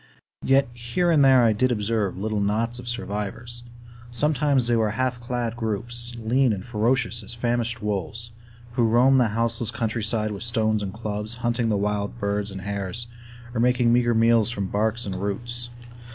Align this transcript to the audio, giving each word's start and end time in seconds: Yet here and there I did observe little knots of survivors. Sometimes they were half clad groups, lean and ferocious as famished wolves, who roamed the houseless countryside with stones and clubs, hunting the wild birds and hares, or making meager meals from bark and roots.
Yet 0.43 0.67
here 0.73 1.11
and 1.11 1.23
there 1.23 1.43
I 1.43 1.53
did 1.53 1.71
observe 1.71 2.17
little 2.17 2.39
knots 2.39 2.79
of 2.79 2.87
survivors. 2.87 3.61
Sometimes 4.09 4.65
they 4.65 4.75
were 4.75 4.89
half 4.89 5.19
clad 5.19 5.55
groups, 5.55 6.15
lean 6.17 6.53
and 6.53 6.65
ferocious 6.65 7.21
as 7.21 7.35
famished 7.35 7.83
wolves, 7.83 8.31
who 8.71 8.87
roamed 8.87 9.19
the 9.19 9.27
houseless 9.27 9.69
countryside 9.69 10.31
with 10.31 10.41
stones 10.41 10.81
and 10.81 10.91
clubs, 10.91 11.35
hunting 11.45 11.69
the 11.69 11.77
wild 11.77 12.17
birds 12.17 12.49
and 12.49 12.61
hares, 12.61 13.05
or 13.53 13.59
making 13.59 13.93
meager 13.93 14.15
meals 14.15 14.49
from 14.49 14.65
bark 14.65 14.97
and 15.05 15.17
roots. 15.21 15.69